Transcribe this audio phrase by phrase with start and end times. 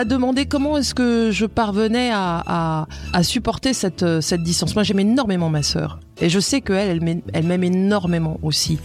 [0.00, 2.86] m'a demandé comment est-ce que je parvenais à,
[3.22, 4.74] supporter cette, cette distance.
[4.74, 6.00] Moi, j'aime énormément ma sœur.
[6.22, 8.78] Et je sais qu'elle, elle, m'aime énormément aussi.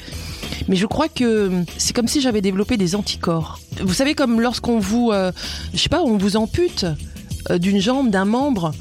[0.68, 3.60] Mais je crois que c'est comme si j'avais développé des anticorps.
[3.82, 5.32] Vous savez, comme lorsqu'on vous, euh,
[5.74, 6.86] je sais pas, on vous ampute
[7.50, 8.74] euh, d'une jambe, d'un membre,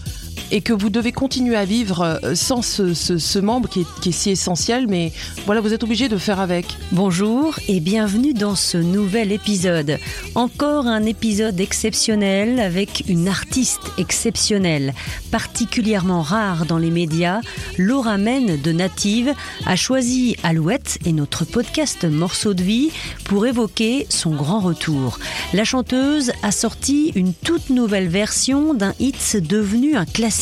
[0.50, 4.86] et que vous devez continuer à vivre euh, sans ce, membre qui est, si essentiel,
[4.88, 5.12] mais
[5.46, 6.66] voilà, vous êtes obligé de faire avec.
[6.92, 9.98] Bonjour et bienvenue dans ce nouvel épisode.
[10.34, 14.92] Encore un épisode exceptionnel avec une artiste exceptionnelle,
[15.30, 17.40] particulièrement rare dans les médias.
[17.78, 19.32] Laura Men de Native
[19.66, 22.90] a choisi Alouette et notre podcast Morceau de vie
[23.24, 25.18] pour évoquer son grand retour.
[25.52, 30.33] La chanteuse a sorti une toute nouvelle version d'un hit devenu un classique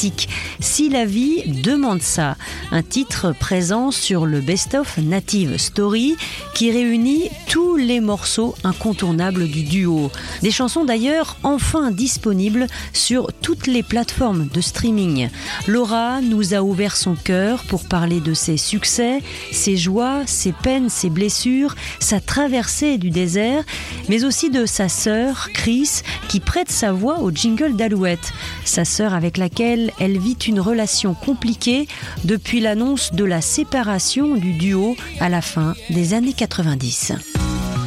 [0.60, 2.36] si la vie demande ça,
[2.70, 6.16] un titre présent sur le Best of Native Story
[6.54, 10.10] qui réunit tous les morceaux incontournables du duo.
[10.42, 15.28] Des chansons d'ailleurs enfin disponibles sur toutes les plateformes de streaming.
[15.66, 20.88] Laura nous a ouvert son cœur pour parler de ses succès, ses joies, ses peines,
[20.88, 23.64] ses blessures, sa traversée du désert,
[24.08, 28.32] mais aussi de sa sœur, Chris, qui prête sa voix au jingle d'Alouette.
[28.64, 31.88] Sa sœur avec laquelle elle vit une relation compliquée
[32.24, 37.12] depuis l'annonce de la séparation du duo à la fin des années 90.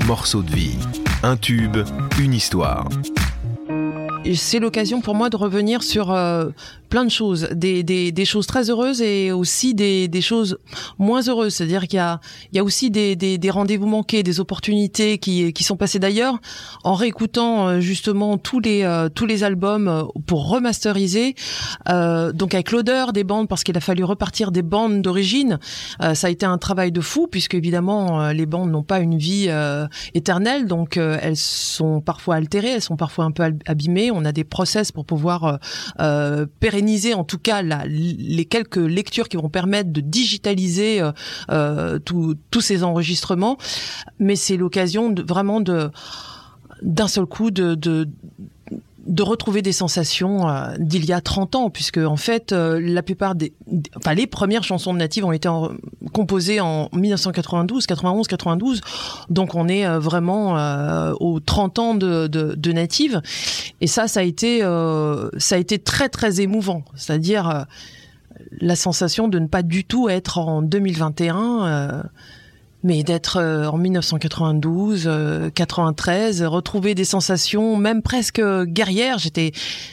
[0.05, 0.77] Morceau de vie,
[1.23, 1.77] un tube,
[2.19, 2.87] une histoire
[4.33, 6.49] c'est l'occasion pour moi de revenir sur euh,
[6.89, 10.57] plein de choses, des, des, des, choses très heureuses et aussi des, choses
[10.97, 11.55] moins heureuses.
[11.55, 12.19] C'est-à-dire qu'il y a,
[12.53, 16.39] y a aussi des, rendez-vous manqués, des opportunités qui, qui sont passées d'ailleurs.
[16.83, 21.35] En réécoutant euh, justement tous les, euh, tous les albums pour remasteriser,
[21.87, 25.59] donc avec l'odeur des bandes, parce qu'il a fallu repartir des bandes d'origine,
[26.13, 29.49] ça a été un travail de fou, puisque évidemment les bandes n'ont pas une vie
[30.13, 34.43] éternelle, donc elles sont parfois altérées, elles sont parfois un peu abîmées on a des
[34.43, 35.58] process pour pouvoir euh,
[35.99, 41.02] euh, pérenniser en tout cas les quelques lectures qui vont permettre de digitaliser
[41.52, 43.58] euh, tous ces enregistrements.
[44.20, 45.92] Mais c'est l'occasion vraiment de
[46.81, 47.76] d'un seul coup de
[49.21, 53.36] retrouver des sensations euh, d'il y a 30 ans, puisque en fait, euh, la plupart
[53.36, 53.54] des,
[53.95, 55.49] enfin, les premières chansons de Native ont été
[56.14, 58.82] composées en 1992, 91, 92,
[59.30, 60.55] donc on est euh, vraiment
[61.20, 62.73] aux 30 ans de, de, de,
[63.82, 67.65] et ça, ça a été, ça a été très très émouvant, c'est-à-dire
[68.60, 72.04] la sensation de ne pas du tout être en 2021
[72.85, 75.09] mais d'être euh, en 1992,
[75.55, 79.17] 93, euh, retrouver des sensations même presque guerrières.
[79.17, 79.51] J'étais,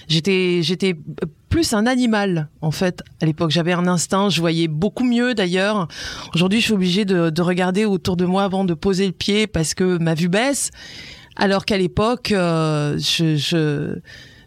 [0.09, 0.95] j'étais, j'étais
[1.49, 3.51] plus un animal en fait à l'époque.
[3.51, 5.89] J'avais un instinct, je voyais beaucoup mieux d'ailleurs.
[6.35, 9.47] Aujourd'hui, je suis obligée de, de, regarder autour de moi avant de poser le pied
[9.47, 10.71] parce que ma vue baisse.
[11.37, 14.01] Alors qu'à l'époque, euh, je, je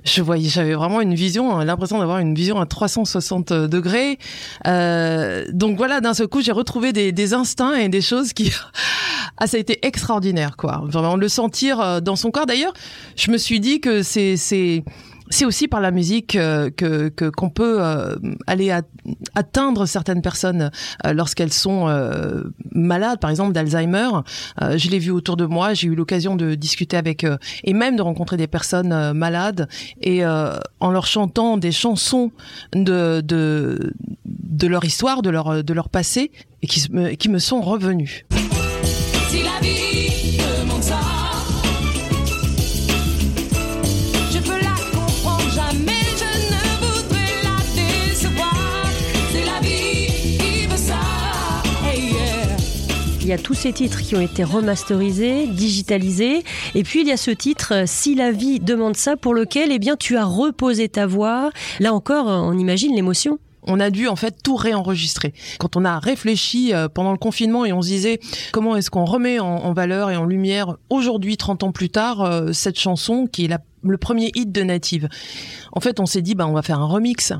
[0.06, 4.20] je voyais, j'avais vraiment une vision, hein, l'impression d'avoir une vision à 360 degrés.
[4.68, 8.52] Euh, donc voilà, d'un seul coup, j'ai retrouvé des, des, instincts et des choses qui,
[9.38, 10.84] ah, ça a été extraordinaire, quoi.
[10.86, 12.46] Vraiment le sentir euh, dans son corps.
[12.46, 12.74] D'ailleurs,
[13.16, 14.84] je me suis dit que c'est, c'est,
[15.30, 18.16] c'est aussi par la musique euh, que qu'on peut euh,
[18.48, 18.72] aller
[19.34, 20.72] atteindre certaines personnes
[21.06, 21.86] euh, lorsqu'elles sont
[22.72, 24.10] malades, par exemple d'Alzheimer.
[24.62, 27.26] je l'ai vu autour de moi, j'ai eu l'occasion de discuter avec
[27.64, 29.68] et même de rencontrer des personnes malades
[30.02, 32.32] et en leur chantant des chansons
[32.74, 33.94] de, de
[34.26, 36.32] de leur histoire, de leur de leur passé
[36.62, 36.88] et qui
[37.18, 38.26] qui me sont revenues.
[53.26, 56.44] Il y a tous ces titres qui ont été remasterisés, digitalisés.
[56.76, 59.72] Et puis il y a ce titre, euh, Si la vie demande ça, pour lequel
[59.72, 61.50] eh bien, tu as reposé ta voix.
[61.80, 65.34] Là encore, euh, on imagine l'émotion on a dû en fait tout réenregistrer.
[65.58, 68.20] Quand on a réfléchi euh, pendant le confinement et on se disait
[68.52, 72.78] comment est-ce qu'on remet en, valeur et en lumière aujourd'hui, 30 ans plus tard, cette
[72.78, 75.10] chanson qui est le premier hit de Native.
[75.72, 77.34] En fait, on s'est dit bah on va faire un remix.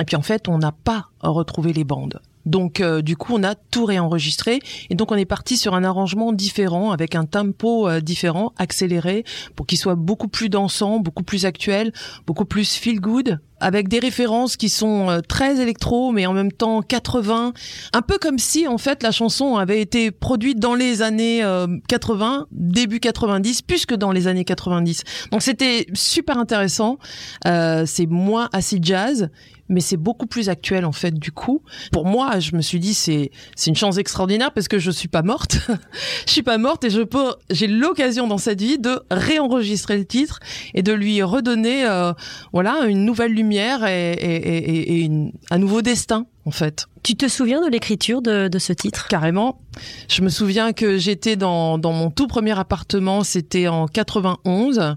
[0.00, 2.20] Et puis en fait, on n'a pas retrouvé les bandes.
[2.46, 4.60] Donc euh, du coup, on a tout réenregistré.
[4.88, 9.24] Et donc on est parti sur un arrangement différent avec un tempo euh, différent, accéléré
[9.56, 11.92] pour qu'il soit beaucoup plus dansant, beaucoup plus actuel,
[12.26, 16.52] beaucoup plus feel good avec des références qui sont euh, très électro mais en même
[16.52, 17.54] temps 80
[17.94, 21.42] un peu comme si en fait la chanson avait été produite dans les années
[21.88, 26.98] 80 début 90 plus que dans les années 90 donc c'était super intéressant.
[27.44, 29.30] C'est moins acid jazz
[29.68, 31.62] mais c'est beaucoup plus actuel en fait du coup.
[31.92, 35.08] Pour moi, je me suis dit c'est c'est une chance extraordinaire parce que je suis
[35.08, 35.58] pas morte.
[36.26, 40.04] je suis pas morte et je peux j'ai l'occasion dans cette vie de réenregistrer le
[40.04, 40.40] titre
[40.74, 42.12] et de lui redonner euh,
[42.52, 45.10] voilà une nouvelle lumière et, et, et,
[45.50, 46.86] un nouveau destin en fait.
[47.02, 49.08] Tu te souviens de l'écriture de, de, ce titre?
[49.08, 49.60] Carrément.
[50.08, 54.96] Je me souviens que j'étais dans, dans mon tout premier appartement, c'était en 91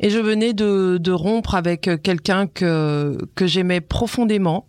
[0.00, 4.66] et je venais de, rompre avec quelqu'un que, que j'aimais profondément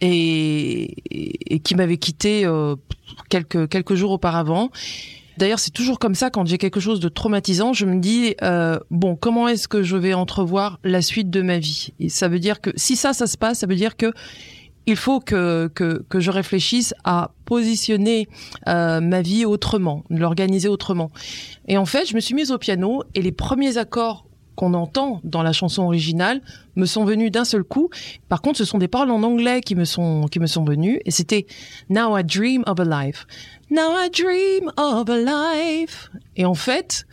[0.00, 2.76] et, qui m'avait quitté euh,
[3.28, 4.70] quelques, quelques jours auparavant.
[5.36, 8.78] D'ailleurs, c'est toujours comme ça quand j'ai quelque chose de traumatisant, je me dis euh,
[8.90, 11.94] bon, comment est-ce que je vais entrevoir la suite de ma vie?
[11.98, 14.12] Et ça veut dire que si ça, ça se passe, ça veut dire que
[14.86, 18.28] il faut que, que, que je réfléchisse à positionner
[18.66, 21.10] euh, ma vie autrement, l'organiser autrement.
[21.68, 24.26] Et en fait, je me suis mise au piano et les premiers accords
[24.60, 26.42] qu'on entend dans la chanson originale
[26.76, 27.88] me sont venus d'un seul coup.
[28.28, 31.00] Par contre, ce sont des paroles en anglais qui me sont qui me sont venues
[31.06, 31.46] et c'était
[31.88, 33.26] Now I dream of a life.
[33.70, 36.10] Now I dream of a life.
[36.36, 37.06] Et en fait,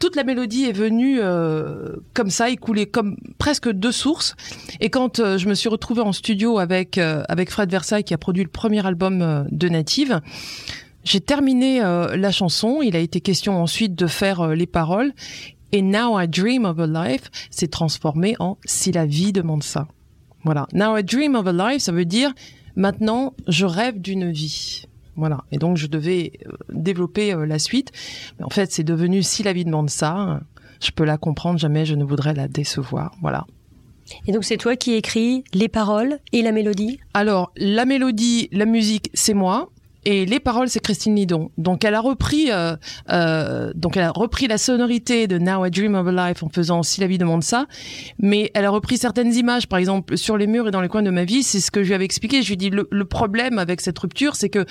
[0.00, 4.34] toute la mélodie est venue euh, comme ça, écoulée comme presque deux sources.
[4.80, 8.14] Et quand euh, je me suis retrouvée en studio avec euh, avec Fred Versailles qui
[8.14, 10.20] a produit le premier album de Native,
[11.04, 12.80] j'ai terminé la chanson.
[12.82, 15.12] Il a été question ensuite de faire les paroles.
[15.72, 19.86] Et Now I Dream of a Life s'est transformé en Si la vie demande ça.
[20.44, 20.66] Voilà.
[20.72, 22.32] Now I Dream of a Life, ça veut dire
[22.76, 24.86] maintenant je rêve d'une vie.
[25.16, 25.44] Voilà.
[25.52, 27.92] Et donc je devais euh, développer euh, la suite.
[28.38, 30.40] Mais en fait, c'est devenu Si la vie demande ça.
[30.80, 33.14] Je peux la comprendre, jamais je ne voudrais la décevoir.
[33.20, 33.46] Voilà.
[34.26, 36.98] Et donc c'est toi qui écris les paroles et la mélodie?
[37.14, 39.70] Alors la mélodie, la musique, c'est moi
[40.04, 41.50] et les paroles c'est Christine Lidon.
[41.58, 42.76] Donc elle a repris euh,
[43.10, 46.48] euh, donc elle a repris la sonorité de Now I Dream of a Life en
[46.48, 47.66] faisant Si la vie demande ça,
[48.18, 51.02] mais elle a repris certaines images par exemple sur les murs et dans les coins
[51.02, 52.88] de ma vie, c'est ce que je lui avais expliqué, je lui ai dit le,
[52.90, 54.64] le problème avec cette rupture, c'est que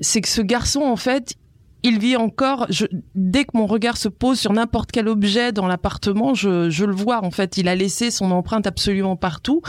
[0.00, 1.34] c'est que ce garçon en fait,
[1.82, 2.66] il vit encore.
[2.70, 6.84] Je, dès que mon regard se pose sur n'importe quel objet dans l'appartement, je, je,
[6.84, 7.24] le vois.
[7.24, 9.62] En fait, il a laissé son empreinte absolument partout,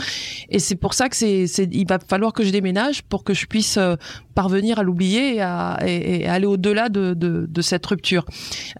[0.48, 3.46] et c'est pour ça que c'est, il va falloir que je déménage pour que je
[3.46, 3.96] puisse euh,
[4.34, 8.24] parvenir à l'oublier et, à, et, aller au-delà de, de, de, cette rupture.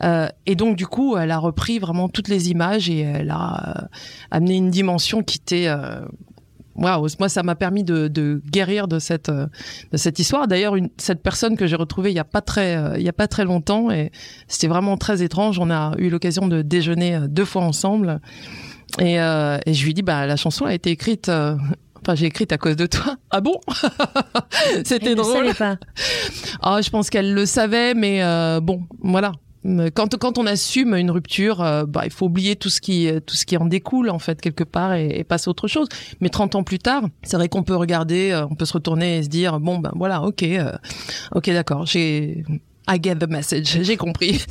[0.02, 3.76] Euh, et donc, du coup, elle a repris vraiment toutes les images et elle a
[3.76, 3.86] euh,
[4.30, 6.00] amené une dimension qui était euh,
[6.74, 9.46] Waouh, moi ça m'a permis de, de, guérir de cette euh,
[9.92, 10.48] de cette histoire.
[10.48, 13.12] D'ailleurs, cette personne que j'ai retrouvée il y a pas très euh, il y a
[13.12, 14.10] pas très longtemps et
[14.48, 15.58] c'était vraiment très étrange.
[15.58, 18.20] On a eu l'occasion de déjeuner euh, deux fois ensemble
[18.98, 21.30] et, et je lui dis bah la chanson a été écrite.
[21.30, 23.16] Enfin, j'ai écrite à cause de toi.
[23.30, 23.58] Ah bon?
[24.84, 25.46] C'était drôle.
[25.46, 25.78] Ne savait pas.
[26.60, 28.20] Ah, je pense qu'elle le savait, mais
[28.60, 29.32] bon, voilà.
[29.94, 33.36] Quand, quand on assume une rupture, euh, bah, il faut oublier tout ce qui tout
[33.36, 35.88] ce qui en découle en fait quelque part et, et passer à autre chose.
[36.20, 39.18] Mais 30 ans plus tard, c'est vrai qu'on peut regarder, euh, on peut se retourner
[39.18, 40.72] et se dire bon ben voilà, ok, euh,
[41.34, 42.44] ok d'accord, j'ai
[42.88, 44.44] I get the message, j'ai compris.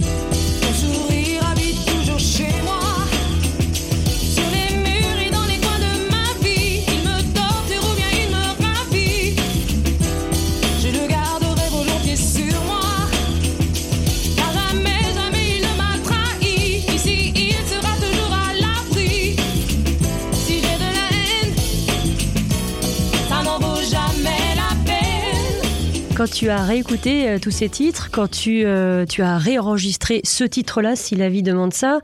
[26.42, 30.96] Tu as réécouté euh, tous ces titres, quand tu, euh, tu as réenregistré ce titre-là,
[30.96, 32.00] si la vie demande ça,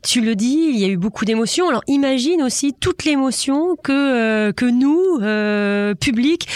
[0.00, 1.68] tu le dis, il y a eu beaucoup d'émotions.
[1.68, 6.46] Alors imagine aussi toute l'émotion que euh, que nous, euh, public,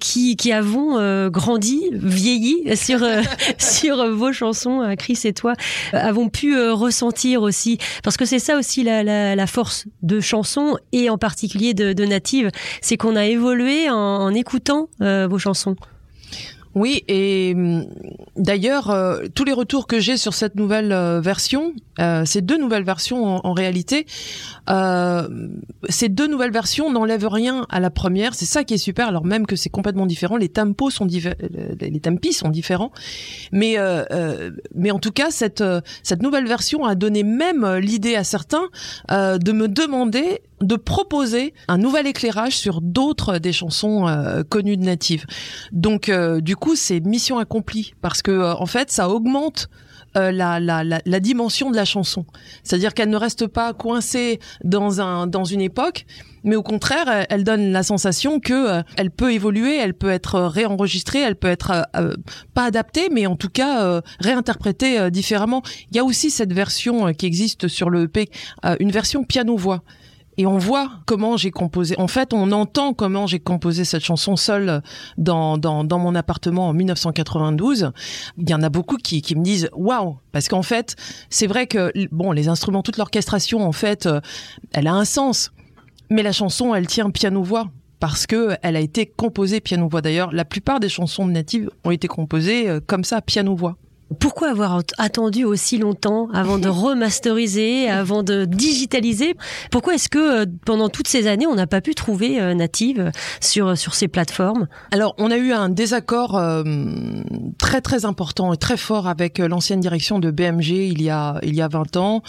[0.00, 3.00] qui qui avons grandi, vieilli sur
[3.58, 5.54] sur vos chansons, Chris et toi,
[5.94, 7.78] avons pu ressentir aussi.
[8.02, 12.04] Parce que c'est ça aussi la, la, force de chansons et en particulier de, de
[12.04, 12.50] Native,
[12.82, 15.76] c'est qu'on a évolué en écoutant vos chansons.
[16.74, 17.86] Oui, et hum,
[18.36, 22.58] d'ailleurs, euh, tous les retours que j'ai sur cette nouvelle euh, version, euh, ces deux
[22.58, 24.06] nouvelles versions en, réalité,
[25.88, 28.34] ces deux nouvelles versions n'enlèvent rien à la première.
[28.34, 30.36] C'est ça qui est super, alors même que c'est complètement différent.
[30.36, 31.36] Les tempos sont différents,
[31.80, 32.90] les tempis sont différents,
[33.52, 33.76] mais
[34.74, 35.62] mais en tout cas, cette
[36.02, 38.68] cette nouvelle version a donné même l'idée à certains
[39.10, 44.84] de me demander de proposer un nouvel éclairage sur d'autres des chansons euh, connues de
[44.84, 45.26] Native.
[45.72, 49.68] Donc euh, du coup, c'est mission accomplie parce que euh, en fait, ça augmente
[50.16, 52.24] la, la, la, dimension de la chanson.
[52.62, 56.06] C'est-à-dire qu'elle ne reste pas coincée dans un dans une époque,
[56.44, 61.18] mais au contraire, elle, donne la sensation que elle peut évoluer, elle peut être réenregistrée,
[61.18, 61.88] elle peut être
[62.54, 65.64] pas adaptée, mais en tout cas réinterprétée différemment.
[65.90, 68.30] Il y a aussi cette version qui existe sur le EP,
[68.78, 69.82] une version piano voix
[70.36, 71.94] et on voit comment j'ai composé.
[71.98, 74.82] En fait, on entend comment j'ai composé cette chanson seule
[75.16, 77.92] dans, dans, dans mon appartement en 1992.
[78.38, 80.96] Il y en a beaucoup qui, qui me disent waouh, parce qu'en fait,
[81.30, 84.20] c'est vrai que bon, les instruments, toute l'orchestration, en fait, euh,
[84.72, 85.52] elle a un sens,
[86.10, 87.68] mais la chanson, elle tient piano-voix
[88.00, 90.02] parce que elle a été composée piano-voix.
[90.02, 93.76] D'ailleurs, la plupart des chansons de Native ont été composées euh, comme ça, piano-voix.
[94.18, 99.34] Pourquoi avoir attendu aussi longtemps avant de remasteriser, avant de digitaliser?
[99.70, 103.10] Pourquoi est-ce que euh, pendant toutes ces années, on n'a pas pu trouver euh, Native
[103.40, 104.68] sur sur ces plateformes?
[104.90, 106.62] Alors, on a eu un désaccord euh,
[107.58, 111.54] très très important et très fort avec l'ancienne direction de BMG il y a il
[111.54, 112.22] y a 20 ans.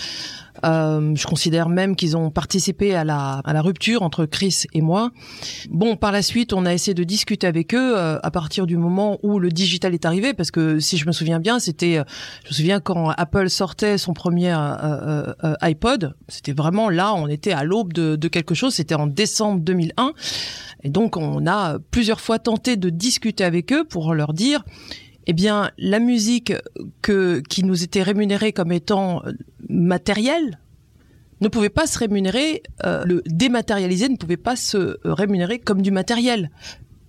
[0.63, 4.81] Euh, je considère même qu'ils ont participé à la, à la rupture entre Chris et
[4.81, 5.11] moi.
[5.69, 8.77] Bon, par la suite, on a essayé de discuter avec eux euh, à partir du
[8.77, 12.03] moment où le digital est arrivé, parce que si je me souviens bien, c'était, euh,
[12.43, 17.51] je me souviens quand Apple sortait son premier euh, iPod, c'était vraiment là, on était
[17.51, 18.73] à l'aube de, de quelque chose.
[18.73, 20.11] C'était en décembre 2001,
[20.83, 24.63] et donc on a plusieurs fois tenté de discuter avec eux pour leur dire
[25.27, 26.53] eh bien, la musique
[27.01, 29.31] que, qui nous était rémunérée comme étant euh,
[29.69, 30.59] matérielle
[31.41, 35.91] ne pouvait pas se rémunérer, euh, le dématérialisé ne pouvait pas se rémunérer comme du
[35.91, 36.49] matériel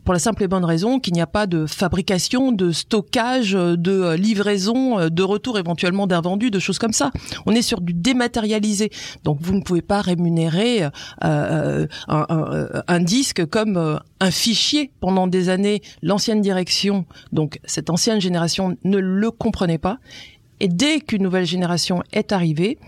[0.06, 4.14] pour la simple et bonne raison qu'il n'y a pas de fabrication, de stockage, de
[4.14, 7.10] livraison, de retour éventuellement d'invendus, de choses comme ça.
[7.44, 8.90] On est sur du dématérialisé.
[9.25, 10.90] Donc vous ne pouvez pas rémunérer euh,
[11.25, 15.82] euh un, un, disque comme euh, un fichier pendant des années.
[16.02, 19.98] L'ancienne direction, donc cette ancienne génération, ne le comprenait pas.
[20.60, 22.78] Et dès qu'une nouvelle génération est arrivée,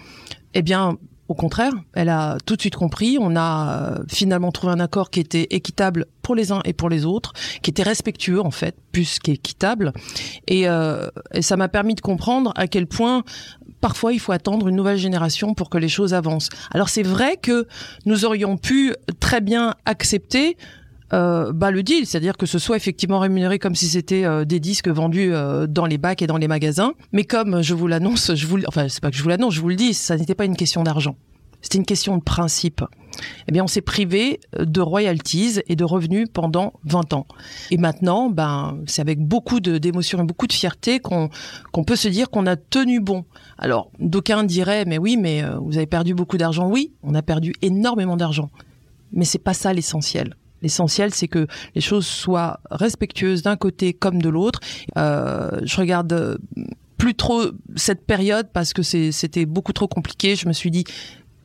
[0.54, 0.96] eh bien,
[1.28, 3.18] au contraire, elle a tout de suite compris.
[3.20, 6.88] On a euh, finalement trouvé un accord qui était équitable pour les uns et pour
[6.88, 7.32] les autres,
[7.62, 9.92] qui était respectueux en fait, plus qu'équitable.
[10.46, 13.24] Et, euh, et ça m'a permis de comprendre à quel point
[13.82, 16.48] parfois il faut attendre une nouvelle génération pour que les choses avancent.
[16.72, 17.68] Alors c'est vrai que
[18.06, 20.56] nous aurions pu très bien accepter
[21.12, 24.60] euh, bah, le deal, c'est-à-dire que ce soit effectivement rémunéré comme si c'était euh, des
[24.60, 26.92] disques vendus euh, dans les bacs et dans les magasins.
[27.12, 29.60] Mais comme je vous l'annonce, je vous, enfin c'est pas que je vous l'annonce, je
[29.60, 31.16] vous le dis, ça n'était pas une question d'argent.
[31.60, 32.84] C'était une question de principe.
[33.48, 37.26] Eh bien, on s'est privé de royalties et de revenus pendant 20 ans.
[37.72, 41.30] Et maintenant, ben, c'est avec beaucoup d'émotion et beaucoup de fierté qu'on
[41.72, 43.24] qu'on peut se dire qu'on a tenu bon.
[43.58, 46.68] Alors, d'aucuns diraient, mais oui, mais vous avez perdu beaucoup d'argent.
[46.68, 48.50] Oui, on a perdu énormément d'argent.
[49.10, 50.36] Mais c'est pas ça l'essentiel.
[50.62, 54.60] L'essentiel, c'est que les choses soient respectueuses d'un côté comme de l'autre.
[54.96, 56.38] Euh, je regarde
[56.96, 57.42] plus trop
[57.76, 60.34] cette période parce que c'était beaucoup trop compliqué.
[60.34, 60.84] Je me suis dit,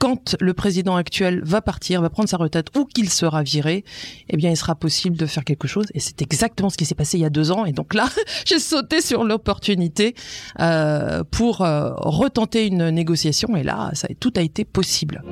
[0.04, 3.86] quand le président actuel va partir, va prendre sa retraite ou qu'il sera viré,
[4.30, 5.86] eh bien, il sera possible de faire quelque chose.
[5.94, 7.64] Et c'est exactement ce qui s'est passé il y a deux ans.
[7.64, 8.10] Et donc là,
[8.46, 10.14] j'ai sauté sur l'opportunité
[10.60, 13.56] euh, pour euh, retenter une négociation.
[13.56, 15.24] Et là, ça, tout a été possible.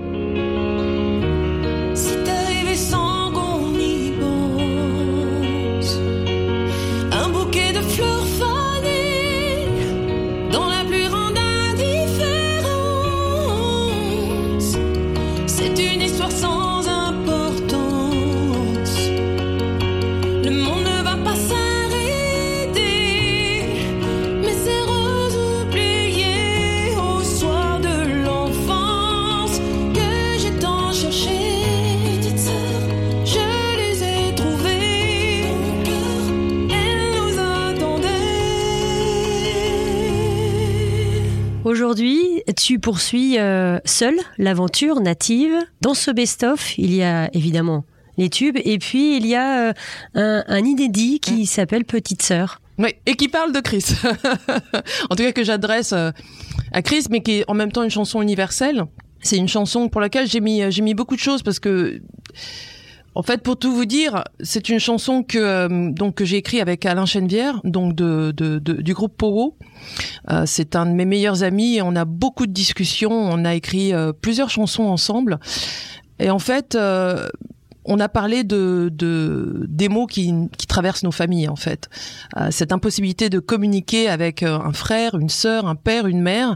[42.72, 45.52] Tu poursuis euh, seul l'aventure native.
[45.82, 47.84] Dans ce best-of, il y a évidemment
[48.16, 49.74] les tubes et puis il y a euh,
[50.16, 51.46] un, un, inédit qui mmh.
[51.48, 52.62] s'appelle Petite Sœur.
[52.78, 53.84] Oui, et qui parle de Chris.
[55.10, 56.12] en tout cas que j'adresse euh,
[56.72, 58.86] à Chris, mais qui est en même temps une chanson universelle.
[59.22, 62.02] C'est une chanson pour laquelle j'ai mis j'ai mis beaucoup de choses parce que
[63.14, 66.62] en fait, pour tout vous dire, c'est une chanson que euh, donc que j'ai écrit
[66.62, 69.58] avec Alain Chenevière, donc de, du groupe Powo.
[70.30, 73.12] Euh, c'est un de mes meilleurs amis et on a beaucoup de discussions.
[73.12, 75.40] On a écrit euh, plusieurs chansons ensemble.
[76.20, 76.78] Et en fait,
[77.86, 81.90] on a parlé de, de des mots qui, qui, traversent nos familles en fait.
[82.38, 86.56] Euh, cette impossibilité de communiquer avec euh, un frère, une sœur, un père, une mère,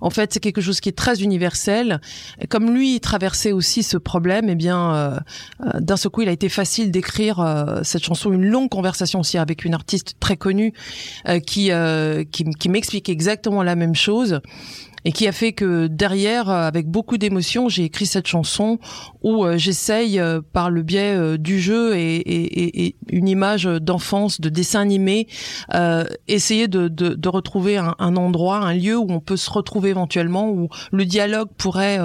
[0.00, 2.00] en fait, c'est quelque chose qui est très universel.
[2.40, 5.18] Et comme lui traversait aussi ce problème, eh bien, euh,
[5.64, 9.20] euh d'un seul coup, il a été facile d'écrire euh, cette chanson, une longue conversation
[9.20, 10.72] aussi avec une artiste très connue
[11.46, 11.70] qui
[12.30, 14.40] qui, qui m'explique exactement la même chose.
[15.04, 18.78] Et qui a fait que derrière, euh, avec beaucoup d'émotion, j'ai écrit cette chanson
[19.22, 24.80] où euh, j'essaye, euh, par le biais du jeu et, une image d'enfance, de dessin
[24.80, 25.26] animé,
[26.26, 31.04] essayer de, retrouver un, endroit, un lieu où on peut se retrouver éventuellement, où le
[31.04, 31.98] dialogue pourrait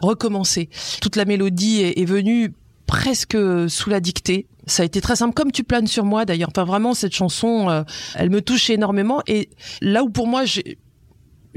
[0.00, 0.68] recommencer.
[1.00, 2.52] Toute la mélodie est, est venue
[2.86, 3.36] presque
[3.68, 4.46] sous la dictée.
[4.66, 6.50] Ça a été très simple, comme tu planes sur moi d'ailleurs.
[6.50, 9.22] Enfin vraiment, cette chanson, elle me touche énormément.
[9.26, 9.50] Et
[9.80, 10.78] là où pour moi, j'ai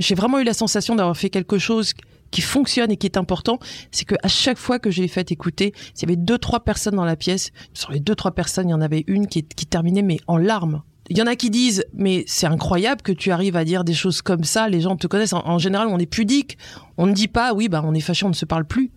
[0.01, 1.93] j'ai vraiment eu la sensation d'avoir fait quelque chose
[2.31, 3.60] qui fonctionne et qui est important,
[3.91, 6.96] c'est que à chaque fois que j'ai fait écouter, s'il y avait deux trois personnes
[6.96, 10.01] dans la pièce, sur les deux trois personnes, il y en avait une qui, terminait
[10.01, 10.81] mais en larmes.
[11.10, 13.93] Il y en a qui disent mais c'est incroyable que tu arrives à dire des
[13.93, 15.34] choses comme ça, les gens te connaissent.
[15.34, 16.58] En, en général, on est pudique,
[16.98, 18.91] on ne dit pas oui bah on est fâché, on ne se parle plus.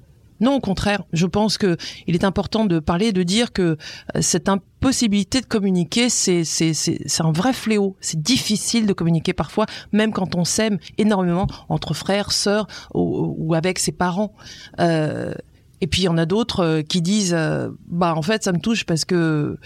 [0.45, 4.21] Non, au contraire, je pense que il est important de parler, de dire que euh,
[4.21, 6.45] cette impossibilité de communiquer, c'est
[7.21, 7.97] un vrai fléau.
[8.03, 13.79] C'est difficile de communiquer parfois, même quand on s'aime énormément entre frères, sœurs ou, avec
[13.79, 14.35] ses parents.
[14.81, 15.33] Euh,
[15.81, 17.37] et puis il y en a d'autres euh, qui disent,
[17.89, 19.57] bah en fait ça me touche parce que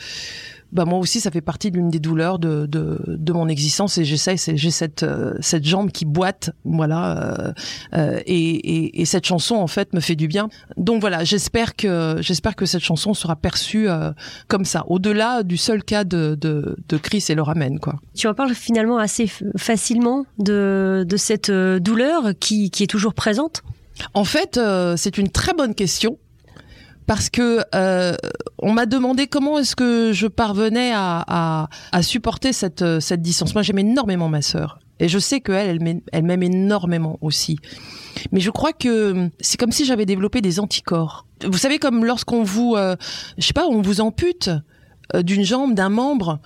[0.72, 4.04] bah moi aussi ça fait partie d'une des douleurs de, de, de mon existence et
[4.04, 7.52] j'essaie j'ai cette euh, cette jambe qui boite voilà euh,
[7.94, 10.48] euh, et, et, et, cette chanson en fait me fait du bien.
[10.76, 14.12] Donc voilà j'espère que j'espère que cette chanson sera perçue euh,
[14.48, 17.96] comme ça au-delà du seul cas de, de, de Chris et le ramène quoi.
[18.14, 23.14] Tu en parles finalement assez facilement de, de cette euh, douleur qui, qui est toujours
[23.14, 23.62] présente?
[24.12, 26.18] En fait euh, c'est une très bonne question
[27.08, 28.14] parce que euh,
[28.58, 31.68] on m'a demandé comment est-ce que je parvenais à,
[32.02, 33.54] supporter cette, cette distance.
[33.54, 34.78] Moi, j'aime énormément ma sœur.
[35.00, 37.58] Et je sais qu'elle, elle, elle m'aime énormément aussi.
[38.30, 41.26] Mais je crois que c'est comme si j'avais développé des anticorps.
[41.46, 42.94] Vous savez, comme lorsqu'on vous, euh,
[43.38, 44.50] je sais pas, on vous ampute
[45.14, 46.40] euh, d'une jambe, d'un membre,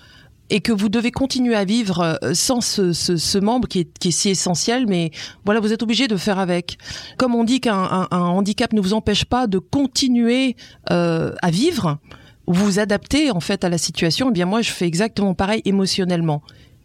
[0.53, 4.87] et que vous devez continuer à vivre euh, sans ce, membre qui est, si essentiel,
[4.87, 5.11] mais
[5.47, 6.77] voilà, vous êtes obligé de faire avec.
[7.17, 10.57] Comme on dit qu'un un, un handicap ne vous empêche pas de continuer
[10.91, 11.99] euh, à vivre,
[12.47, 14.29] vous vous en fait à la situation.
[14.29, 16.43] Eh bien moi, je fais exactement pareil émotionnellement,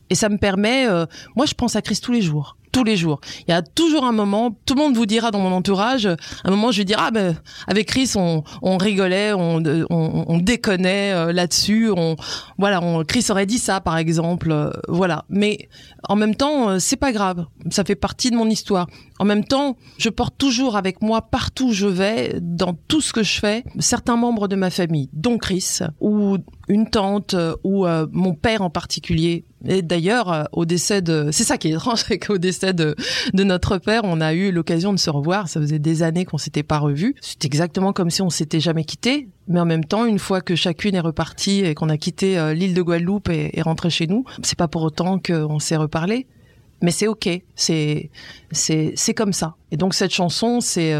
[0.09, 0.87] et ça me permet.
[0.87, 1.05] Euh,
[1.35, 3.19] moi, je pense à Chris tous les jours tous les jours.
[3.47, 6.51] Il y a toujours un moment, tout le monde vous dira dans mon entourage, un
[6.51, 8.43] moment je vais dire ah ben avec Chris on,
[8.77, 12.15] rigolait, on, on, on déconnait euh, là-dessus, on
[12.59, 15.25] voilà, on, Chris aurait dit ça par exemple, euh, voilà.
[15.27, 15.69] Mais
[16.07, 18.85] en même temps euh, c'est pas grave, ça fait partie de mon histoire.
[19.17, 23.11] En même temps, je porte toujours avec moi partout où je vais, dans tout ce
[23.11, 26.37] que je fais, certains membres de ma famille, dont Chris ou
[26.67, 29.45] une tante ou mon père en particulier.
[29.65, 32.95] Et d'ailleurs, euh, au décès de, c'est ça qui est étrange, c'est qu'au décès de,
[33.33, 35.47] de notre père, on a eu l'occasion de se revoir.
[35.49, 37.15] Ça faisait des années qu'on s'était pas revus.
[37.21, 39.29] C'est exactement comme si on s'était jamais quitté.
[39.47, 42.53] Mais en même temps, une fois que chacune est repartie et qu'on a quitté euh,
[42.53, 46.27] l'île de Guadeloupe et, et rentré chez nous, c'est pas pour autant qu'on s'est reparlé
[46.81, 48.09] mais c'est ok, c'est
[48.51, 49.55] c'est comme ça.
[49.71, 50.95] Et donc cette chanson, c'est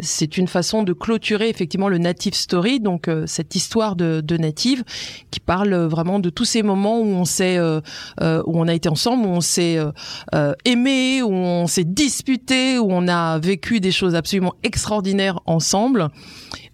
[0.00, 4.36] c'est une façon de clôturer effectivement le Native Story, donc euh, cette histoire de, de
[4.36, 4.82] Native
[5.30, 7.80] qui parle vraiment de tous ces moments où on s'est euh,
[8.20, 9.78] euh, où on a été ensemble, où on s'est
[10.34, 16.08] euh, aimé, où on s'est disputé, où on a vécu des choses absolument extraordinaires ensemble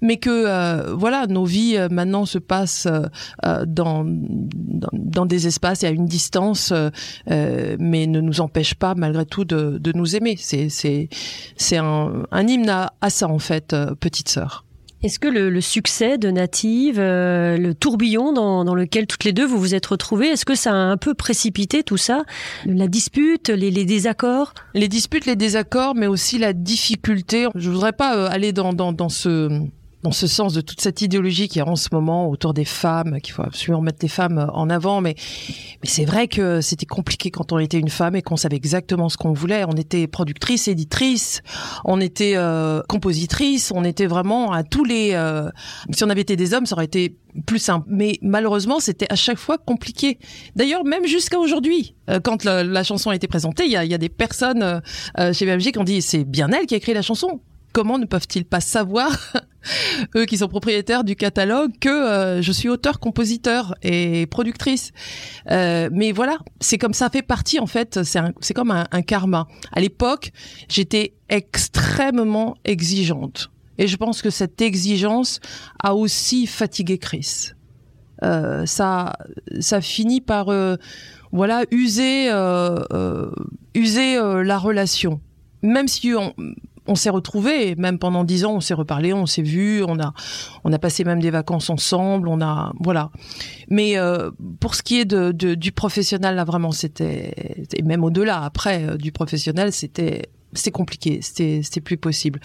[0.00, 5.46] mais que euh, voilà, nos vies euh, maintenant se passent euh, dans, dans, dans des
[5.46, 6.72] espaces et à une distance,
[7.26, 10.36] mais ne nous empêchent pas malgré tout de, de nous aimer.
[10.38, 11.08] C'est c'est
[11.56, 14.66] c'est un, un hymne à, à ça en fait, petite sœur.
[15.02, 19.32] Est-ce que le, le, succès de Native, euh, le tourbillon dans, dans, lequel toutes les
[19.32, 22.24] deux vous vous êtes retrouvées, est-ce que ça a un peu précipité tout ça?
[22.64, 24.54] La dispute, les, les, désaccords?
[24.74, 27.46] Les disputes, les désaccords, mais aussi la difficulté.
[27.54, 29.48] Je voudrais pas aller dans, dans, dans ce
[30.06, 33.20] dans ce sens de toute cette idéologie qui est en ce moment autour des femmes,
[33.20, 35.00] qu'il faut absolument mettre les femmes en avant.
[35.00, 35.16] Mais,
[35.82, 39.08] mais c'est vrai que c'était compliqué quand on était une femme et qu'on savait exactement
[39.08, 39.64] ce qu'on voulait.
[39.66, 41.42] On était productrice, éditrice,
[41.84, 45.10] on était euh, compositrice, on était vraiment à tous les.
[45.14, 45.50] Euh,
[45.90, 47.86] si on avait été des hommes, ça aurait été plus simple.
[47.90, 50.20] Mais malheureusement, c'était à chaque fois compliqué.
[50.54, 53.92] D'ailleurs, même jusqu'à aujourd'hui, euh, quand la, chanson a été présentée, il y a, y
[53.92, 54.80] a, des personnes
[55.18, 57.40] euh, chez BMG qui ont dit c'est bien elle qui a écrit la chanson
[57.76, 59.34] comment ne peuvent-ils pas savoir,
[60.16, 64.92] eux qui sont propriétaires du catalogue, que euh, je suis auteur-compositeur et productrice
[65.50, 69.46] euh, Mais voilà, c'est comme ça fait partie en fait, c'est comme un, karma.
[69.72, 70.32] À l'époque,
[70.70, 73.50] j'étais extrêmement exigeante.
[73.76, 75.40] Et je pense que cette exigence
[75.78, 77.50] a aussi fatigué Chris.
[78.22, 79.18] Euh, ça,
[79.60, 80.46] ça finit par,
[81.30, 82.30] voilà, user,
[83.74, 85.20] user la relation.
[85.62, 86.32] Même si on,
[86.86, 90.12] on s'est retrouvés, même pendant dix ans, on s'est reparlé, on s'est vu, on a,
[90.64, 93.10] on a passé même des vacances ensemble, on a, voilà.
[93.68, 98.84] Mais euh, pour ce qui est du professionnel, là vraiment, c'était, et même au-delà, après
[98.84, 102.40] euh, du professionnel, c'était c'est compliqué, c'est plus possible.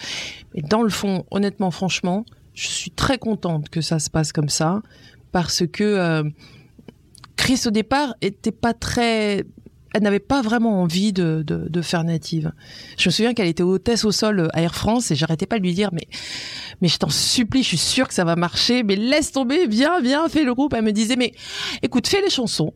[0.54, 4.50] Mais dans le fond, honnêtement, franchement, je suis très contente que ça se passe comme
[4.50, 4.82] ça
[5.30, 6.22] parce que euh,
[7.36, 9.44] Chris au départ était pas très
[9.94, 12.52] elle n'avait pas vraiment envie de, de, faire native.
[12.98, 15.64] Je me souviens qu'elle était hôtesse au sol à Air France et j'arrêtais pas de
[15.64, 16.06] lui dire mais
[16.80, 20.00] mais je t'en supplie, je suis sûre que ça va marcher, mais laisse tomber, viens,
[20.00, 20.74] viens, fais le groupe.
[20.74, 21.32] Elle me disait mais
[21.82, 22.72] écoute, fais les chansons.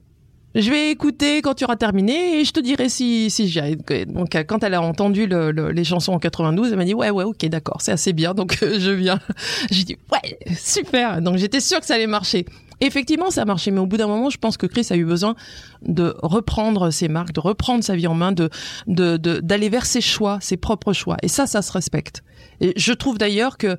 [0.57, 3.83] Je vais écouter quand tu auras terminé et je te dirai si, si j'y arrive.
[4.07, 7.45] Donc, quand elle a entendu les chansons en 92, elle m'a dit ouais, ouais, ok,
[7.47, 9.21] d'accord, c'est assez bien, donc je viens.
[9.71, 11.21] J'ai dit ouais, super.
[11.21, 12.47] Donc j'étais sûre que ça allait marcher.
[12.81, 15.05] Effectivement, ça a marché, mais au bout d'un moment, je pense que Chris a eu
[15.05, 15.35] besoin
[15.83, 18.51] de reprendre ses marques, de reprendre sa vie en main, de
[18.87, 21.17] d'aller vers ses choix, ses propres choix.
[21.23, 22.23] Et ça, ça se respecte.
[22.61, 23.79] Et je trouve d'ailleurs que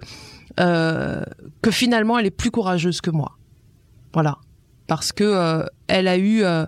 [0.59, 1.23] euh,
[1.61, 3.37] que finalement, elle est plus courageuse que moi.
[4.13, 4.37] Voilà,
[4.87, 6.65] parce que euh, elle a eu euh,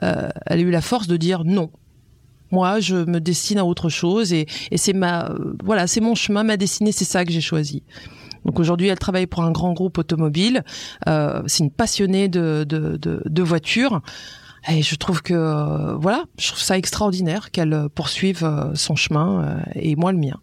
[0.00, 1.70] elle a eu la force de dire non.
[2.52, 5.32] Moi, je me destine à autre chose et, et c'est ma
[5.64, 7.82] voilà, c'est mon chemin, ma destinée, c'est ça que j'ai choisi.
[8.46, 10.62] Donc aujourd'hui, elle travaille pour un grand groupe automobile.
[11.08, 14.00] Euh, c'est une passionnée de, de, voitures.
[14.68, 19.60] Et je trouve que euh, voilà, je trouve ça extraordinaire qu'elle poursuive euh, son chemin
[19.74, 20.38] et moi le mien.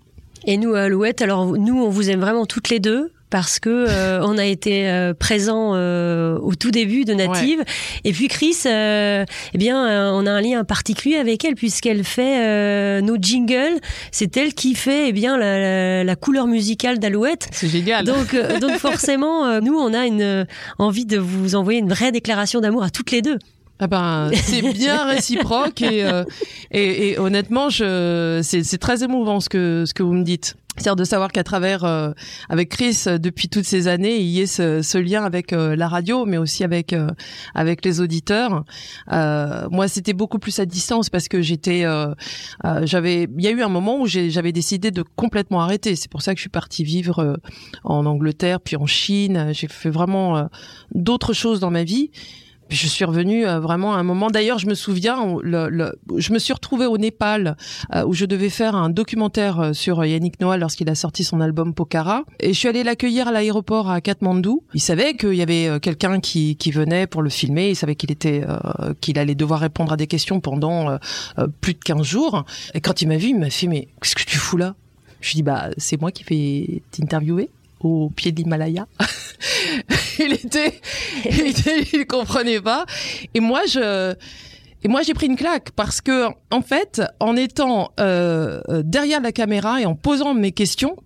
[0.45, 4.21] Et nous, Alouette, alors nous, on vous aime vraiment toutes les deux parce que euh,
[4.21, 7.63] on a été euh, présent euh, au tout début de Native.
[8.03, 13.17] Et puis Chris, eh bien, on a un lien particulier avec elle puisqu'elle fait nos
[13.19, 13.79] jingles.
[14.11, 17.47] C'est elle qui fait eh bien la, la, couleur musicale d'Alouette.
[17.51, 18.05] C'est génial.
[18.05, 20.45] Donc, donc forcément, nous, on a une
[20.77, 23.39] envie de vous envoyer une vraie déclaration d'amour à toutes les deux.
[23.79, 26.07] Ah ben, c'est bien réciproque et,
[26.69, 30.55] et, et, honnêtement, je, c'est, très émouvant ce que, ce que vous me dites.
[30.77, 32.11] C'est-à-dire de savoir qu'à travers, euh,
[32.49, 35.75] avec Chris, euh, depuis toutes ces années, il y ait ce, ce lien avec euh,
[35.75, 36.95] la radio, mais aussi avec
[37.55, 38.63] avec les auditeurs.
[39.09, 41.85] moi, c'était beaucoup plus à distance parce que j'étais,
[42.83, 45.95] j'avais, il y a eu un moment où j'avais décidé de complètement arrêter.
[45.95, 47.39] C'est pour ça que je suis partie vivre
[47.83, 49.49] en Angleterre, puis en Chine.
[49.53, 50.49] J'ai fait vraiment
[50.93, 52.11] d'autres choses dans ma vie
[52.69, 54.29] je suis revenue euh, vraiment à un moment.
[54.29, 57.55] D'ailleurs, je me souviens, le, je me suis retrouvée au Népal
[57.93, 61.41] euh, où je devais faire un documentaire euh, sur Yannick Noah lorsqu'il a sorti son
[61.41, 62.23] album Pokhara.
[62.39, 64.63] Et je suis allée l'accueillir à l'aéroport à Katmandou.
[64.73, 67.69] Il savait qu'il y avait quelqu'un qui, qui venait pour le filmer.
[67.69, 68.43] Il savait qu'il était
[69.01, 70.97] qu'il allait devoir répondre à des questions pendant
[71.61, 72.45] plus de 15 jours.
[72.73, 74.75] Et quand il m'a vu, il m'a fait mais qu'est-ce que tu fous là?
[75.21, 77.49] Je lui dis bah c'est moi qui vais t'interviewer
[77.83, 78.87] au pied de l'Himalaya.
[80.19, 80.79] il était,
[81.25, 82.85] il était, il comprenait pas.
[83.33, 84.15] Et moi, je,
[84.83, 89.31] et moi, j'ai pris une claque parce que, en fait, en étant euh, derrière la
[89.31, 90.97] caméra et en posant mes questions,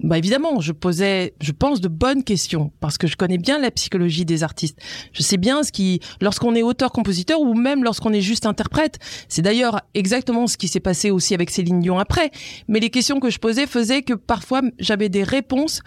[0.00, 3.70] bah évidemment, je posais, je pense, de bonnes questions parce que je connais bien la
[3.70, 4.78] psychologie des artistes.
[5.12, 8.98] Je sais bien ce qui, lorsqu'on est auteur-compositeur ou même lorsqu'on est juste interprète.
[9.28, 12.30] C'est d'ailleurs exactement ce qui s'est passé aussi avec Céline Dion après.
[12.68, 15.80] Mais les questions que je posais faisaient que parfois j'avais des réponses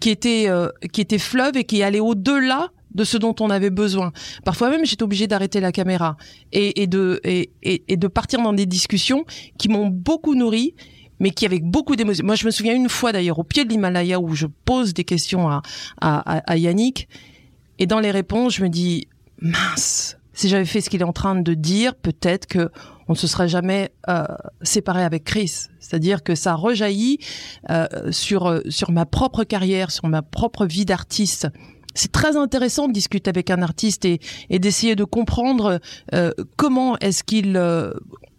[0.00, 3.70] qui étaient euh, qui étaient fleuves et qui allaient au-delà de ce dont on avait
[3.70, 4.12] besoin.
[4.44, 6.16] Parfois même, j'étais obligée d'arrêter la caméra
[6.52, 9.24] et, de et, et, de partir dans des discussions
[9.58, 10.74] qui m'ont beaucoup nourri
[11.20, 12.24] mais qui avec beaucoup d'émotion.
[12.24, 15.04] Moi, je me souviens une fois d'ailleurs au pied de l'Himalaya où je pose des
[15.04, 15.62] questions à,
[16.00, 17.08] à, Yannick
[17.78, 19.08] et dans les réponses, je me dis
[19.40, 22.70] mince, si j'avais fait ce qu'il est en train de dire, peut-être que
[23.08, 24.24] on ne se serait jamais euh,
[24.62, 25.68] séparé avec Chris.
[25.78, 27.18] C'est-à-dire que ça rejaillit
[27.70, 31.48] euh, sur euh, sur ma propre carrière, sur ma propre vie d'artiste.
[31.94, 35.80] C'est très intéressant de discuter avec un artiste et, et d'essayer de comprendre
[36.12, 37.58] euh, comment est-ce qu'il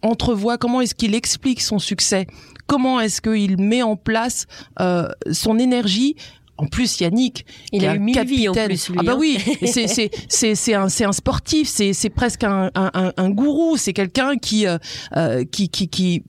[0.02, 2.26] entrevoit, comment est-ce qu'il explique son succès,
[2.66, 4.46] comment est-ce qu'il met en place
[4.80, 6.16] euh, son énergie?
[6.60, 8.90] En plus Yannick, il a eu mille vies en plus.
[8.96, 9.52] ah bah oui, hein.
[9.66, 13.76] c'est c'est c'est c'est un c'est un sportif, c'est c'est presque un un, un gourou,
[13.76, 16.24] c'est quelqu'un qui, euh, qui qui qui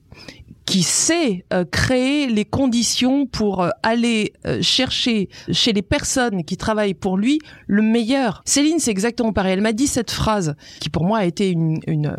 [0.70, 6.56] qui sait euh, créer les conditions pour euh, aller euh, chercher chez les personnes qui
[6.56, 8.40] travaillent pour lui le meilleur.
[8.44, 9.54] Céline, c'est exactement pareil.
[9.54, 12.14] Elle m'a dit cette phrase qui pour moi a été une, une,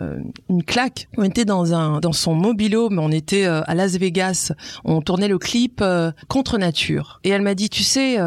[0.49, 1.07] une claque.
[1.17, 4.51] On était dans un dans son mobilo, mais on était à Las Vegas.
[4.83, 5.81] On tournait le clip
[6.27, 7.21] Contre Nature.
[7.23, 8.17] Et elle m'a dit, tu sais,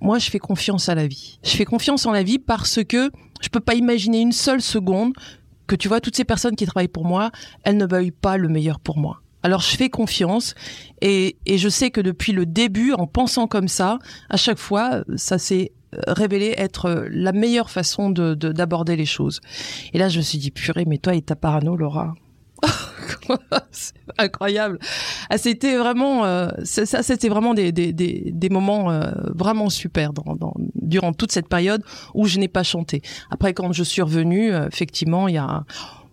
[0.00, 1.38] moi je fais confiance à la vie.
[1.44, 5.12] Je fais confiance en la vie parce que je peux pas imaginer une seule seconde
[5.68, 7.30] que tu vois toutes ces personnes qui travaillent pour moi,
[7.62, 9.20] elles ne veuillent pas le meilleur pour moi.
[9.42, 10.54] Alors je fais confiance
[11.00, 13.98] et, et, je sais que depuis le début, en pensant comme ça,
[14.28, 19.06] à chaque fois, ça s'est euh, révélé être euh, la meilleure façon de d'aborder les
[19.06, 19.40] choses.
[19.92, 22.14] Et là, je me suis dit, purée, mais toi et ta parano, Laura.
[23.70, 24.78] c'est incroyable.
[25.30, 30.12] Ah, c'était vraiment, euh, ça, c'était vraiment des, des, des, des moments euh, vraiment super
[30.12, 31.82] dans, dans, durant toute cette période
[32.14, 33.02] où je n'ai pas chanté.
[33.30, 35.64] Après, quand je suis revenue, effectivement, il y a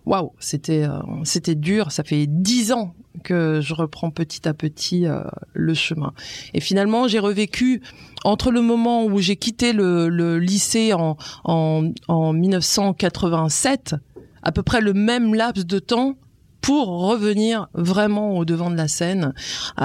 [0.08, 0.86] waouh, c'était
[1.24, 1.92] c'était dur.
[1.92, 5.20] Ça fait dix ans que je reprends petit à petit euh,
[5.52, 6.12] le chemin.
[6.54, 7.82] Et finalement, j'ai revécu
[8.24, 13.96] entre le moment où j'ai quitté le, le lycée en, en, en 1987,
[14.42, 16.16] à peu près le même laps de temps
[16.60, 19.32] pour revenir vraiment au devant de la scène.
[19.80, 19.84] Euh,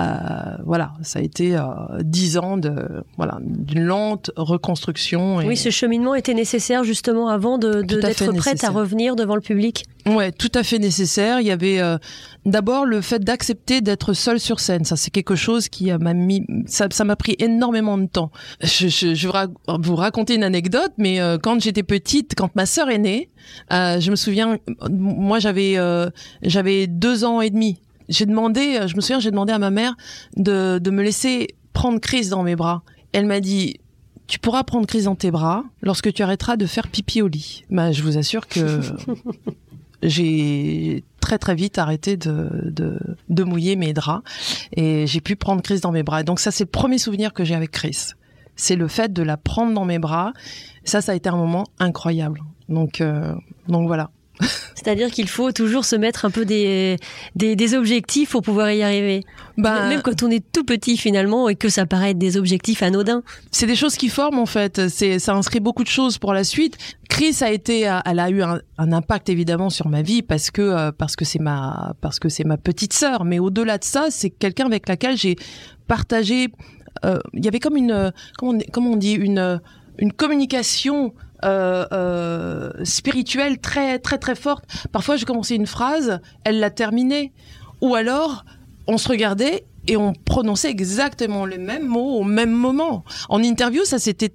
[0.65, 1.63] voilà, ça a été euh,
[2.01, 2.73] dix ans de
[3.17, 5.39] voilà d'une lente reconstruction.
[5.39, 5.47] Et...
[5.47, 9.85] Oui, ce cheminement était nécessaire justement avant de, d'être prête à revenir devant le public.
[10.05, 11.39] Ouais, tout à fait nécessaire.
[11.39, 11.97] Il y avait euh,
[12.45, 14.83] d'abord le fait d'accepter d'être seule sur scène.
[14.83, 18.31] Ça, c'est quelque chose qui m'a mis, ça, ça m'a pris énormément de temps.
[18.61, 19.47] Je, je, je, vais
[19.79, 23.29] vous raconter une anecdote, mais euh, quand j'étais petite, quand ma sœur est née,
[23.71, 24.57] euh, je me souviens,
[24.89, 26.09] moi j'avais euh,
[26.41, 27.79] j'avais deux ans et demi.
[28.09, 29.95] J'ai demandé, je me souviens, j'ai demandé à ma mère
[30.35, 32.83] de, de me laisser prendre Chris dans mes bras.
[33.13, 33.77] Elle m'a dit,
[34.27, 37.63] tu pourras prendre Chris dans tes bras lorsque tu arrêteras de faire pipi au lit.
[37.69, 38.81] Bah, je vous assure que
[40.03, 42.49] j'ai très très vite arrêté de,
[43.29, 44.23] de, mouiller mes draps
[44.73, 46.21] et j'ai pu prendre Chris dans mes bras.
[46.21, 48.11] Et donc ça, c'est le premier souvenir que j'ai avec Chris.
[48.55, 50.33] C'est le fait de la prendre dans mes bras.
[50.83, 52.41] Ça, ça a été un moment incroyable.
[52.69, 53.33] Donc, euh,
[53.67, 54.11] donc voilà.
[54.75, 56.97] C'est-à-dire qu'il faut toujours se mettre un peu des,
[57.35, 59.23] des, des, objectifs pour pouvoir y arriver.
[59.57, 62.83] Bah, Même quand on est tout petit finalement et que ça paraît être des objectifs
[62.83, 63.23] anodins.
[63.51, 64.89] C'est des choses qui forment en fait.
[64.89, 66.77] C'est ça inscrit beaucoup de choses pour la suite.
[67.09, 70.61] Chris a été, elle a eu un, un impact évidemment sur ma vie parce que
[70.61, 73.23] euh, parce que c'est ma parce que c'est ma petite sœur.
[73.25, 75.35] Mais au-delà de ça, c'est quelqu'un avec laquelle j'ai
[75.87, 76.49] partagé.
[77.05, 79.61] Euh, il y avait comme une comment on, comment on dit une
[79.99, 84.65] une communication euh, euh, spirituelle très très très forte.
[84.91, 87.33] Parfois, je commençais une phrase, elle l'a terminée,
[87.81, 88.45] ou alors
[88.87, 93.03] on se regardait et on prononçait exactement les mêmes mots au même moment.
[93.29, 94.33] En interview, ça c'était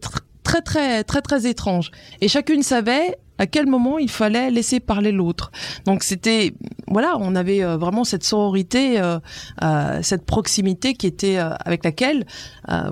[0.48, 1.90] très très très très étrange.
[2.22, 5.52] Et chacune savait à quel moment il fallait laisser parler l'autre.
[5.84, 6.54] Donc c'était
[6.88, 9.18] voilà, on avait euh, vraiment cette sororité, euh,
[9.62, 12.26] euh, cette proximité qui était avec laquelle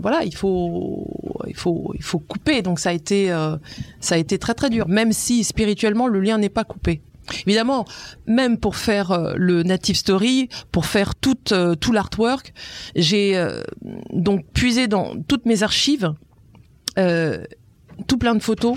[0.02, 1.06] voilà, il faut
[1.46, 2.60] il faut il faut couper.
[2.60, 3.28] Donc ça a été
[4.00, 7.00] ça a été très très dur, même si spirituellement le lien n'est pas coupé.
[7.44, 7.84] Évidemment,
[8.26, 11.34] même pour faire le Native Story, pour faire tout,
[11.80, 12.52] tout l'artwork,
[12.94, 13.44] j'ai
[14.12, 16.14] donc puisé dans toutes mes archives
[18.06, 18.76] tout plein de photos.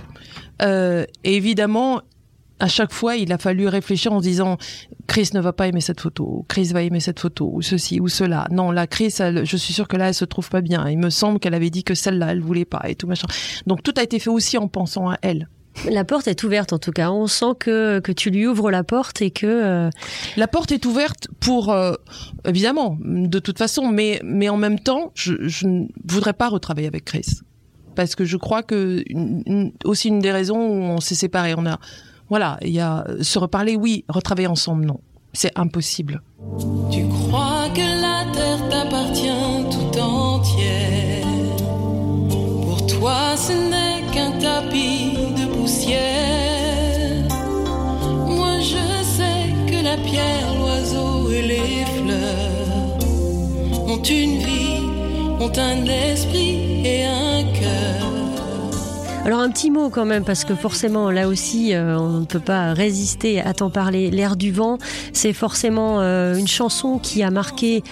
[0.61, 2.01] Euh, et évidemment,
[2.59, 4.57] à chaque fois, il a fallu réfléchir en se disant
[5.07, 8.09] Chris ne va pas aimer cette photo, Chris va aimer cette photo, ou ceci, ou
[8.09, 8.47] cela.
[8.51, 10.87] Non, là, Chris, je suis sûre que là, elle se trouve pas bien.
[10.89, 13.27] Il me semble qu'elle avait dit que celle-là, elle voulait pas, et tout machin.
[13.65, 15.47] Donc tout a été fait aussi en pensant à elle.
[15.89, 17.09] La porte est ouverte en tout cas.
[17.09, 19.45] On sent que, que tu lui ouvres la porte et que...
[19.45, 19.89] Euh,
[20.35, 21.71] la porte est ouverte pour...
[21.71, 21.93] Euh,
[22.43, 26.87] évidemment, de toute façon, mais, mais en même temps, je, je ne voudrais pas retravailler
[26.87, 27.25] avec Chris
[27.99, 29.03] parce que je crois que
[29.83, 31.79] aussi une des raisons où on s'est séparés, on a
[32.29, 35.01] voilà, il y a se reparler, oui, retravailler ensemble, non,
[35.33, 36.21] c'est impossible.
[36.89, 41.27] Tu crois que la terre t'appartient tout entière.
[42.63, 47.27] Pour toi, ce n'est qu'un tapis de poussière.
[48.27, 54.87] Moi, je sais que la pierre, l'oiseau et les fleurs ont une vie,
[55.41, 56.28] ont un esprit
[59.29, 62.39] alors un petit mot quand même, parce que forcément là aussi euh, on ne peut
[62.39, 64.09] pas résister à t'en parler.
[64.09, 64.79] L'air du vent,
[65.13, 67.83] c'est forcément euh, une chanson qui a marqué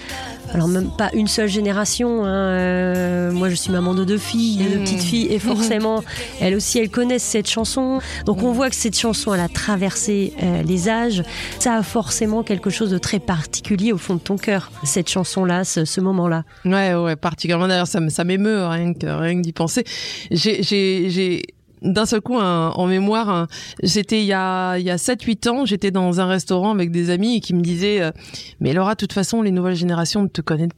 [0.54, 2.26] alors même pas une seule génération.
[2.26, 6.04] Hein, euh, moi, je suis maman de deux filles, de deux petites filles, et forcément,
[6.40, 8.00] elles aussi, elles connaissent cette chanson.
[8.26, 11.24] Donc, on voit que cette chanson, elle a traversé euh, les âges.
[11.60, 15.64] Ça a forcément quelque chose de très particulier au fond de ton cœur, cette chanson-là,
[15.64, 16.44] ce, ce moment-là.
[16.66, 17.68] Ouais, ouais, particulièrement.
[17.68, 19.84] D'ailleurs, ça, m'émeut rien que rien que d'y penser.
[20.32, 21.44] J'ai, j'ai
[21.82, 23.48] d'un seul coup en mémoire.
[23.84, 26.92] J'étais il y a il y a 7 8 ans, j'étais dans un restaurant avec
[26.92, 28.12] des amis qui me disaient euh,
[28.60, 30.70] mais Laura, de toute façon, les nouvelles générations ne te connaissent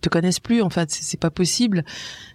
[0.00, 1.84] te connaissent plus en fait, c'est pas possible.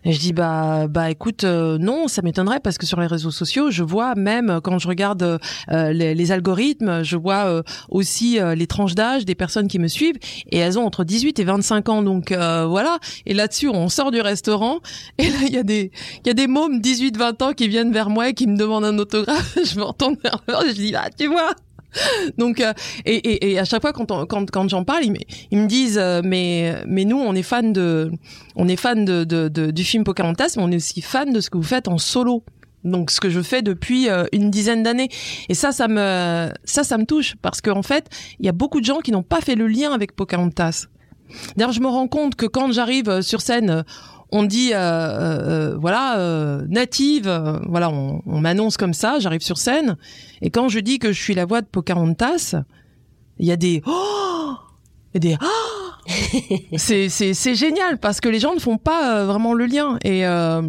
[0.03, 3.31] Et je dis bah bah écoute euh, non, ça m'étonnerait parce que sur les réseaux
[3.31, 5.39] sociaux, je vois même quand je regarde
[5.71, 10.17] euh, les, les, algorithmes, je vois aussi les tranches d'âge des personnes qui me suivent
[10.51, 12.99] et elles ont entre 18 et 25 ans donc voilà.
[13.25, 14.79] Et là-dessus, on sort du restaurant
[15.17, 15.91] et là il y a des
[16.25, 18.97] y a des mômes 18 20 ans qui viennent vers moi qui me demande un
[18.97, 21.53] autographe, je me retourne vers eux et je dis ah tu vois.
[22.37, 22.73] Donc euh,
[23.05, 25.03] et, et, à chaque fois quand quand quand j'en parle,
[25.51, 28.11] ils, me disent euh, mais mais nous on est fan de
[28.55, 31.57] on est fan de, du film Pocahontas, mais on est aussi fan de ce que
[31.57, 32.43] vous faites en solo.
[32.83, 35.09] Donc ce que je fais depuis euh, une dizaine d'années
[35.49, 38.07] et ça ça me ça ça me touche parce qu'en en fait,
[38.39, 40.85] il y a beaucoup de gens qui n'ont pas fait le lien avec Pocahontas.
[41.57, 43.83] D'ailleurs, je me rends compte que quand j'arrive sur scène
[44.31, 45.39] on dit euh, euh,
[45.73, 46.17] euh, voilà
[46.67, 47.27] native,
[47.67, 49.97] voilà on, m'annonce comme ça, j'arrive sur scène
[50.41, 52.55] et quand je dis que je suis la voix de Pocahontas,
[53.39, 54.53] il y a des oh,
[55.15, 55.87] a des oh
[56.77, 59.97] c'est c'est c'est génial parce que les gens ne font pas euh, vraiment le lien
[60.03, 60.61] et euh,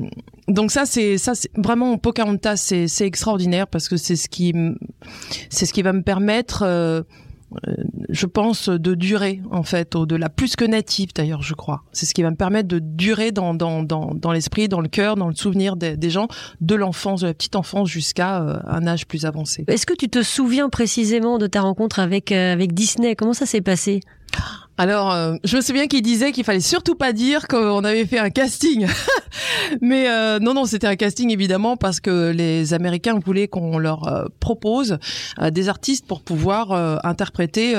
[0.49, 4.53] donc ça c'est ça c'est vraiment Pocahontas c'est c'est extraordinaire parce que c'est ce qui
[5.49, 7.03] c'est ce qui va me permettre euh, euh,
[8.08, 11.82] je pense de durer en fait au-delà plus que native d'ailleurs je crois.
[11.92, 14.88] C'est ce qui va me permettre de durer dans dans dans dans l'esprit dans le
[14.88, 16.28] cœur dans le souvenir des, des gens
[16.61, 19.64] de l'enfance de la petite enfance jusqu'à euh, un âge plus avancé.
[19.68, 23.16] Est-ce que tu te souviens précisément de ta rencontre avec, euh, avec Disney?
[23.16, 24.00] Comment ça s'est passé?
[24.81, 28.20] Alors, euh, je me souviens qu'il disait qu'il fallait surtout pas dire qu'on avait fait
[28.20, 28.87] un casting.
[29.81, 34.07] Mais euh, non, non, c'était un casting évidemment parce que les Américains voulaient qu'on leur
[34.07, 34.98] euh, propose
[35.40, 37.74] euh, des artistes pour pouvoir euh, interpréter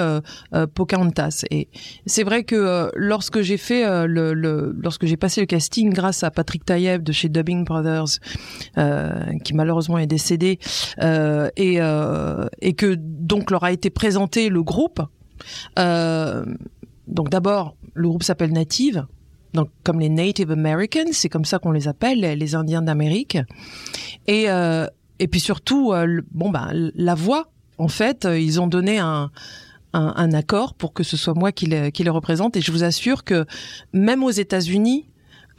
[0.76, 1.46] Pocahontas.
[1.52, 1.70] Et
[2.06, 6.32] c'est vrai que lorsque j'ai fait le, le- lorsque j'ai passé le casting grâce à
[6.32, 8.20] Patrick Taïeb de chez Dubbing Brothers,
[9.46, 10.60] qui malheureusement est décédé,
[11.02, 11.80] et,
[12.62, 15.02] et que donc leur a été présenté le groupe.
[15.78, 16.46] Euh,
[17.08, 19.06] donc d'abord, le groupe s'appelle Native,
[19.54, 23.38] donc comme les Native Americans, c'est comme ça qu'on les appelle, les, Indiens d'Amérique.
[24.28, 24.86] Et euh,
[25.20, 29.32] et puis surtout, euh, bon bah la voix, en fait, ils ont donné un
[29.94, 32.56] un, accord pour que ce soit moi qui les, représente.
[32.56, 33.48] Et je vous assure que
[33.92, 35.10] même aux États-Unis,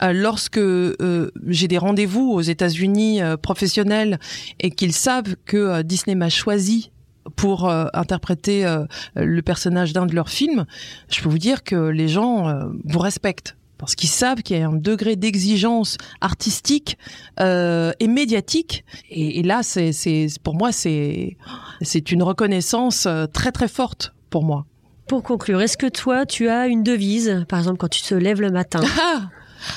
[0.00, 0.60] lorsque
[1.48, 4.20] j'ai des rendez-vous aux États-Unis professionnels
[4.60, 6.92] et qu'ils savent que Disney m'a choisi
[7.36, 10.66] pour euh, interpréter euh, le personnage d'un de leurs films,
[11.10, 14.60] je peux vous dire que les gens euh, vous respectent parce qu'ils savent qu'il y
[14.60, 16.98] a un degré d'exigence artistique
[17.38, 18.84] et médiatique.
[19.08, 21.38] Et, et là, c'est, c'est pour moi, c'est
[21.80, 24.66] c'est une reconnaissance très très forte pour moi.
[25.08, 28.42] Pour conclure, est-ce que toi, tu as une devise, par exemple quand tu te lèves
[28.42, 28.80] le matin?
[29.00, 29.30] Ah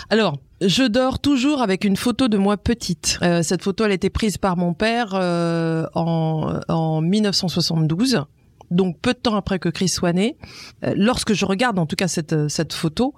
[0.10, 3.20] Alors, je dors toujours avec une photo de moi petite.
[3.22, 8.26] Euh, cette photo, elle a été prise par mon père euh, en, en 1972.
[8.72, 10.36] Donc peu de temps après que Chris soit né,
[10.84, 13.14] Euh, lorsque je regarde en tout cas cette, cette photo,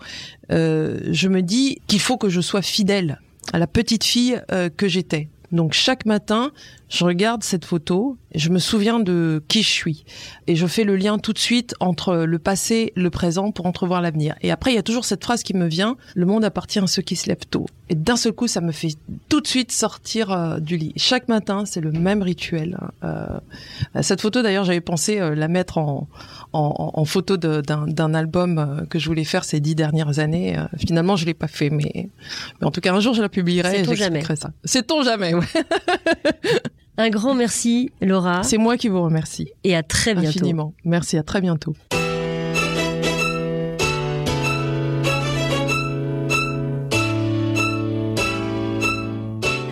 [0.52, 3.20] euh, je me dis qu'il faut que je sois fidèle
[3.54, 5.30] à la petite fille euh, que j'étais.
[5.56, 6.52] Donc chaque matin,
[6.90, 10.06] je regarde cette photo et je me souviens de qui je suis.
[10.48, 14.02] Et je fais le lien tout de suite entre le passé, le présent pour entrevoir
[14.02, 14.36] l'avenir.
[14.42, 16.88] Et après, il y a toujours cette phrase qui me vient, le monde appartient à
[16.88, 17.66] ceux qui se lèvent tôt.
[17.90, 18.96] Et d'un seul coup, ça me fait
[19.30, 20.94] tout de suite sortir euh, du lit.
[20.98, 22.78] Chaque matin, c'est le même rituel.
[23.04, 23.28] Euh,
[24.02, 26.08] cette photo, d'ailleurs, j'avais pensé euh, la mettre en,
[26.52, 30.58] en, en photo d'un album euh, que je voulais faire ces dix dernières années.
[30.78, 32.10] Finalement, je l'ai pas fait, mais,
[32.60, 34.52] mais en tout cas, un jour, je la publierai Sait-on j'expliquerai ça.
[34.64, 35.45] C'est-on jamais, ouais.
[36.98, 40.30] Un grand merci, Laura, C'est moi qui vous remercie et à très bientôt.
[40.30, 40.74] infiniment.
[40.86, 41.74] Merci, à très bientôt.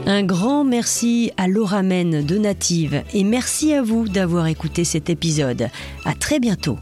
[0.06, 5.10] Un grand merci à Laura Men de Native et merci à vous d'avoir écouté cet
[5.10, 5.70] épisode.
[6.04, 6.78] À très bientôt.